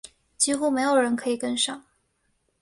[0.35, 1.85] 几乎没有人可以跟上